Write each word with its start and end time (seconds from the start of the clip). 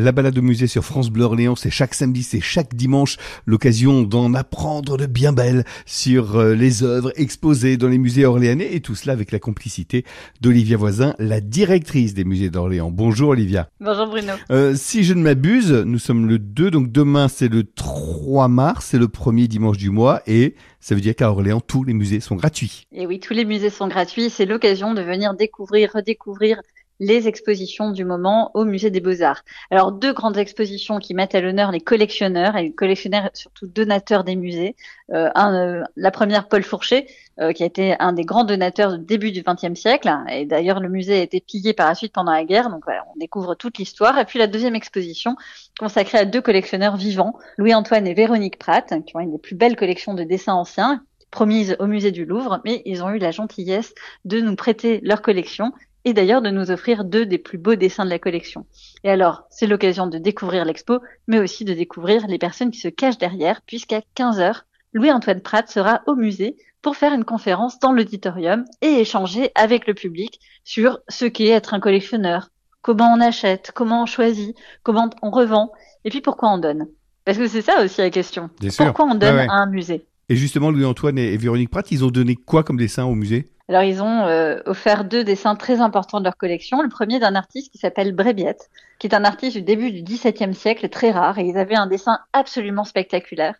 La 0.00 0.12
balade 0.12 0.38
au 0.38 0.42
musée 0.42 0.68
sur 0.68 0.84
France 0.84 1.10
Bleu 1.10 1.24
Orléans, 1.24 1.56
c'est 1.56 1.70
chaque 1.70 1.92
samedi, 1.92 2.22
c'est 2.22 2.40
chaque 2.40 2.76
dimanche, 2.76 3.16
l'occasion 3.46 4.02
d'en 4.02 4.32
apprendre 4.32 4.96
de 4.96 5.06
bien 5.06 5.32
belles 5.32 5.64
sur 5.86 6.36
euh, 6.36 6.54
les 6.54 6.84
œuvres 6.84 7.10
exposées 7.16 7.76
dans 7.76 7.88
les 7.88 7.98
musées 7.98 8.24
orléanais 8.24 8.72
et 8.72 8.80
tout 8.80 8.94
cela 8.94 9.12
avec 9.12 9.32
la 9.32 9.40
complicité 9.40 10.04
d'Olivia 10.40 10.76
Voisin, 10.76 11.16
la 11.18 11.40
directrice 11.40 12.14
des 12.14 12.22
musées 12.22 12.48
d'Orléans. 12.48 12.92
Bonjour 12.92 13.30
Olivia. 13.30 13.70
Bonjour 13.80 14.06
Bruno. 14.06 14.34
Euh, 14.52 14.76
si 14.76 15.02
je 15.02 15.14
ne 15.14 15.20
m'abuse, 15.20 15.72
nous 15.72 15.98
sommes 15.98 16.28
le 16.28 16.38
2, 16.38 16.70
donc 16.70 16.92
demain 16.92 17.26
c'est 17.26 17.48
le 17.48 17.64
3 17.64 18.46
mars, 18.46 18.86
c'est 18.90 18.98
le 18.98 19.08
premier 19.08 19.48
dimanche 19.48 19.78
du 19.78 19.90
mois 19.90 20.22
et 20.28 20.54
ça 20.78 20.94
veut 20.94 21.00
dire 21.00 21.16
qu'à 21.16 21.28
Orléans, 21.28 21.60
tous 21.60 21.82
les 21.82 21.92
musées 21.92 22.20
sont 22.20 22.36
gratuits. 22.36 22.86
Et 22.92 23.04
oui, 23.08 23.18
tous 23.18 23.34
les 23.34 23.44
musées 23.44 23.68
sont 23.68 23.88
gratuits. 23.88 24.30
C'est 24.30 24.46
l'occasion 24.46 24.94
de 24.94 25.02
venir 25.02 25.34
découvrir, 25.34 25.90
redécouvrir 25.92 26.60
les 27.00 27.28
expositions 27.28 27.90
du 27.90 28.04
moment 28.04 28.50
au 28.54 28.64
musée 28.64 28.90
des 28.90 29.00
Beaux-Arts. 29.00 29.44
Alors 29.70 29.92
deux 29.92 30.12
grandes 30.12 30.38
expositions 30.38 30.98
qui 30.98 31.14
mettent 31.14 31.34
à 31.34 31.40
l'honneur 31.40 31.70
les 31.70 31.80
collectionneurs 31.80 32.56
et 32.56 32.62
les 32.62 32.72
collectionneurs 32.72 33.30
surtout 33.34 33.66
donateurs 33.66 34.24
des 34.24 34.36
musées. 34.36 34.76
Euh, 35.12 35.30
un, 35.34 35.54
euh, 35.54 35.84
la 35.96 36.10
première 36.10 36.48
Paul 36.48 36.62
Fourchet 36.62 37.06
euh, 37.40 37.52
qui 37.52 37.62
a 37.62 37.66
été 37.66 37.94
un 38.00 38.12
des 38.12 38.24
grands 38.24 38.44
donateurs 38.44 38.98
du 38.98 39.04
début 39.04 39.30
du 39.30 39.42
XXe 39.42 39.78
siècle. 39.78 40.12
Et 40.30 40.44
d'ailleurs 40.44 40.80
le 40.80 40.88
musée 40.88 41.20
a 41.20 41.22
été 41.22 41.40
pillé 41.40 41.72
par 41.72 41.88
la 41.88 41.94
suite 41.94 42.12
pendant 42.12 42.32
la 42.32 42.44
guerre. 42.44 42.68
Donc 42.68 42.82
voilà, 42.84 43.04
on 43.14 43.18
découvre 43.18 43.54
toute 43.54 43.78
l'histoire. 43.78 44.18
Et 44.18 44.24
puis 44.24 44.38
la 44.38 44.48
deuxième 44.48 44.74
exposition 44.74 45.36
consacrée 45.78 46.18
à 46.18 46.24
deux 46.24 46.40
collectionneurs 46.40 46.96
vivants 46.96 47.34
Louis-Antoine 47.56 48.06
et 48.06 48.14
Véronique 48.14 48.58
Pratt 48.58 48.92
qui 49.06 49.16
ont 49.16 49.20
une 49.20 49.32
des 49.32 49.38
plus 49.38 49.54
belles 49.54 49.76
collections 49.76 50.14
de 50.14 50.24
dessins 50.24 50.54
anciens 50.54 51.02
promises 51.30 51.76
au 51.78 51.86
musée 51.86 52.10
du 52.10 52.24
Louvre, 52.24 52.60
mais 52.64 52.82
ils 52.84 53.02
ont 53.02 53.10
eu 53.10 53.18
la 53.18 53.30
gentillesse 53.30 53.94
de 54.24 54.40
nous 54.40 54.56
prêter 54.56 55.00
leur 55.02 55.22
collection 55.22 55.72
et 56.08 56.14
d'ailleurs 56.14 56.42
de 56.42 56.50
nous 56.50 56.70
offrir 56.70 57.04
deux 57.04 57.26
des 57.26 57.38
plus 57.38 57.58
beaux 57.58 57.74
dessins 57.74 58.04
de 58.04 58.10
la 58.10 58.18
collection. 58.18 58.64
Et 59.04 59.10
alors, 59.10 59.44
c'est 59.50 59.66
l'occasion 59.66 60.06
de 60.06 60.18
découvrir 60.18 60.64
l'expo, 60.64 61.00
mais 61.26 61.38
aussi 61.38 61.64
de 61.64 61.74
découvrir 61.74 62.26
les 62.26 62.38
personnes 62.38 62.70
qui 62.70 62.80
se 62.80 62.88
cachent 62.88 63.18
derrière, 63.18 63.60
puisqu'à 63.66 64.00
15h, 64.16 64.62
Louis-Antoine 64.94 65.42
Pratt 65.42 65.68
sera 65.68 66.00
au 66.06 66.14
musée 66.14 66.56
pour 66.80 66.96
faire 66.96 67.12
une 67.12 67.24
conférence 67.24 67.78
dans 67.78 67.92
l'auditorium 67.92 68.64
et 68.80 69.00
échanger 69.00 69.50
avec 69.54 69.86
le 69.86 69.94
public 69.94 70.40
sur 70.64 71.00
ce 71.08 71.26
qu'est 71.26 71.48
être 71.48 71.74
un 71.74 71.80
collectionneur, 71.80 72.48
comment 72.80 73.12
on 73.12 73.20
achète, 73.20 73.72
comment 73.74 74.04
on 74.04 74.06
choisit, 74.06 74.56
comment 74.82 75.10
on 75.22 75.30
revend, 75.30 75.72
et 76.04 76.10
puis 76.10 76.22
pourquoi 76.22 76.50
on 76.50 76.58
donne. 76.58 76.86
Parce 77.26 77.36
que 77.36 77.48
c'est 77.48 77.62
ça 77.62 77.84
aussi 77.84 78.00
la 78.00 78.08
question. 78.08 78.48
pourquoi 78.78 79.04
on 79.04 79.14
donne 79.14 79.38
à 79.38 79.52
un 79.52 79.66
musée? 79.66 80.06
Et 80.30 80.36
justement, 80.36 80.70
Louis-Antoine 80.70 81.18
et 81.18 81.36
Véronique 81.36 81.70
Pratt, 81.70 81.90
ils 81.90 82.04
ont 82.04 82.10
donné 82.10 82.36
quoi 82.36 82.62
comme 82.62 82.78
dessin 82.78 83.04
au 83.04 83.14
musée? 83.14 83.50
Alors 83.68 83.82
ils 83.82 84.02
ont 84.02 84.26
euh, 84.26 84.60
offert 84.64 85.04
deux 85.04 85.24
dessins 85.24 85.54
très 85.54 85.80
importants 85.80 86.20
de 86.20 86.24
leur 86.24 86.36
collection. 86.36 86.80
Le 86.82 86.88
premier 86.88 87.18
d'un 87.18 87.34
artiste 87.34 87.70
qui 87.70 87.78
s'appelle 87.78 88.14
Brébiette, 88.14 88.70
qui 88.98 89.06
est 89.06 89.14
un 89.14 89.24
artiste 89.24 89.56
du 89.56 89.62
début 89.62 89.92
du 89.92 90.02
XVIIe 90.02 90.54
siècle, 90.54 90.88
très 90.88 91.10
rare, 91.10 91.38
et 91.38 91.44
ils 91.44 91.58
avaient 91.58 91.76
un 91.76 91.86
dessin 91.86 92.18
absolument 92.32 92.84
spectaculaire. 92.84 93.56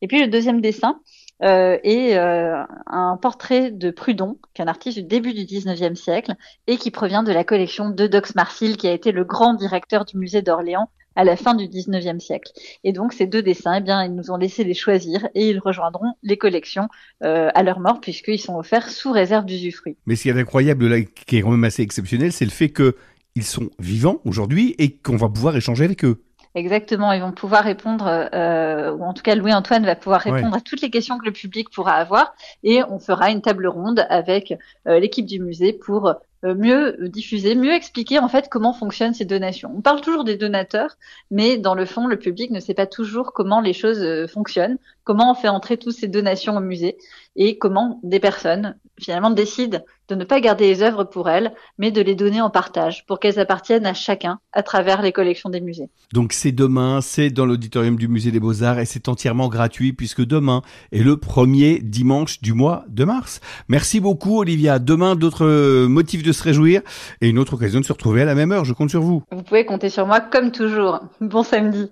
Et 0.00 0.08
puis 0.08 0.20
le 0.20 0.28
deuxième 0.28 0.62
dessin 0.62 1.00
euh, 1.42 1.78
est 1.82 2.16
euh, 2.16 2.62
un 2.86 3.18
portrait 3.18 3.70
de 3.70 3.90
Prudhon, 3.90 4.38
qui 4.54 4.62
est 4.62 4.64
un 4.64 4.68
artiste 4.68 4.98
du 4.98 5.04
début 5.04 5.34
du 5.34 5.44
XIXe 5.44 6.00
siècle, 6.00 6.34
et 6.66 6.78
qui 6.78 6.90
provient 6.90 7.22
de 7.22 7.32
la 7.32 7.44
collection 7.44 7.90
de 7.90 8.06
Dox 8.06 8.34
Marsil, 8.34 8.78
qui 8.78 8.88
a 8.88 8.92
été 8.92 9.12
le 9.12 9.24
grand 9.24 9.52
directeur 9.52 10.06
du 10.06 10.16
musée 10.16 10.40
d'Orléans 10.40 10.90
à 11.16 11.24
la 11.24 11.36
fin 11.36 11.54
du 11.54 11.64
19e 11.66 12.20
siècle. 12.20 12.52
Et 12.84 12.92
donc 12.92 13.12
ces 13.12 13.26
deux 13.26 13.42
dessins, 13.42 13.74
eh 13.74 13.80
bien, 13.80 14.04
ils 14.04 14.14
nous 14.14 14.30
ont 14.30 14.36
laissé 14.36 14.64
les 14.64 14.74
choisir 14.74 15.28
et 15.34 15.48
ils 15.48 15.58
rejoindront 15.58 16.12
les 16.22 16.36
collections 16.36 16.88
euh, 17.24 17.50
à 17.54 17.62
leur 17.62 17.80
mort 17.80 18.00
puisqu'ils 18.00 18.38
sont 18.38 18.56
offerts 18.56 18.90
sous 18.90 19.12
réserve 19.12 19.44
d'usufruit. 19.44 19.96
Mais 20.06 20.16
ce 20.16 20.22
qui 20.22 20.28
est 20.28 20.38
incroyable 20.38 20.88
là, 20.88 21.02
qui 21.02 21.38
est 21.38 21.42
quand 21.42 21.50
même 21.50 21.64
assez 21.64 21.82
exceptionnel, 21.82 22.32
c'est 22.32 22.44
le 22.44 22.50
fait 22.50 22.70
qu'ils 22.70 23.44
sont 23.44 23.70
vivants 23.78 24.20
aujourd'hui 24.24 24.74
et 24.78 24.96
qu'on 24.96 25.16
va 25.16 25.28
pouvoir 25.28 25.56
échanger 25.56 25.84
avec 25.84 26.04
eux. 26.04 26.22
Exactement, 26.56 27.12
ils 27.12 27.20
vont 27.20 27.32
pouvoir 27.32 27.62
répondre, 27.62 28.06
euh, 28.34 28.92
ou 28.92 29.04
en 29.04 29.14
tout 29.14 29.22
cas 29.22 29.36
Louis-Antoine 29.36 29.84
va 29.84 29.94
pouvoir 29.94 30.20
répondre 30.20 30.56
à 30.56 30.60
toutes 30.60 30.82
les 30.82 30.90
questions 30.90 31.16
que 31.16 31.24
le 31.24 31.32
public 31.32 31.70
pourra 31.70 31.92
avoir, 31.92 32.34
et 32.64 32.82
on 32.82 32.98
fera 32.98 33.30
une 33.30 33.40
table 33.40 33.68
ronde 33.68 34.04
avec 34.08 34.54
euh, 34.88 34.98
l'équipe 34.98 35.26
du 35.26 35.38
musée 35.38 35.72
pour 35.72 36.16
euh, 36.44 36.54
mieux 36.54 36.96
diffuser, 37.08 37.54
mieux 37.54 37.74
expliquer 37.74 38.18
en 38.18 38.28
fait 38.28 38.48
comment 38.48 38.72
fonctionnent 38.72 39.12
ces 39.12 39.26
donations. 39.26 39.70
On 39.76 39.82
parle 39.82 40.00
toujours 40.00 40.24
des 40.24 40.38
donateurs, 40.38 40.96
mais 41.30 41.58
dans 41.58 41.74
le 41.74 41.84
fond, 41.84 42.06
le 42.06 42.18
public 42.18 42.50
ne 42.50 42.60
sait 42.60 42.72
pas 42.72 42.86
toujours 42.86 43.34
comment 43.34 43.60
les 43.60 43.74
choses 43.74 44.00
euh, 44.00 44.26
fonctionnent, 44.26 44.78
comment 45.04 45.30
on 45.30 45.34
fait 45.34 45.48
entrer 45.48 45.76
toutes 45.76 45.92
ces 45.92 46.08
donations 46.08 46.56
au 46.56 46.60
musée 46.60 46.96
et 47.36 47.58
comment 47.58 48.00
des 48.02 48.20
personnes 48.20 48.76
finalement 49.00 49.30
décident 49.30 49.80
de 50.08 50.14
ne 50.16 50.24
pas 50.24 50.40
garder 50.40 50.66
les 50.66 50.82
œuvres 50.82 51.04
pour 51.04 51.28
elles, 51.28 51.52
mais 51.78 51.92
de 51.92 52.00
les 52.00 52.14
donner 52.14 52.40
en 52.40 52.50
partage 52.50 53.06
pour 53.06 53.20
qu'elles 53.20 53.38
appartiennent 53.38 53.86
à 53.86 53.94
chacun 53.94 54.40
à 54.52 54.62
travers 54.62 55.02
les 55.02 55.12
collections 55.12 55.50
des 55.50 55.60
musées. 55.60 55.88
Donc 56.12 56.32
c'est 56.32 56.52
demain, 56.52 57.00
c'est 57.00 57.30
dans 57.30 57.46
l'auditorium 57.46 57.96
du 57.96 58.08
musée 58.08 58.32
des 58.32 58.40
Beaux-Arts 58.40 58.80
et 58.80 58.86
c'est 58.86 59.08
entièrement 59.08 59.48
gratuit 59.48 59.92
puisque 59.92 60.24
demain 60.24 60.62
est 60.90 61.02
le 61.02 61.16
premier 61.16 61.78
dimanche 61.78 62.40
du 62.40 62.54
mois 62.54 62.84
de 62.88 63.04
mars. 63.04 63.40
Merci 63.68 64.00
beaucoup 64.00 64.40
Olivia. 64.40 64.80
Demain 64.80 65.14
d'autres 65.14 65.86
motifs 65.86 66.24
de 66.24 66.32
se 66.32 66.42
réjouir 66.42 66.82
et 67.20 67.28
une 67.28 67.38
autre 67.38 67.54
occasion 67.54 67.78
de 67.78 67.84
se 67.84 67.92
retrouver 67.92 68.22
à 68.22 68.24
la 68.24 68.34
même 68.34 68.50
heure. 68.50 68.64
Je 68.64 68.72
compte 68.72 68.90
sur 68.90 69.02
vous. 69.02 69.22
Vous 69.30 69.42
pouvez 69.42 69.64
compter 69.64 69.90
sur 69.90 70.06
moi 70.06 70.20
comme 70.20 70.50
toujours. 70.50 71.00
Bon 71.20 71.44
samedi. 71.44 71.88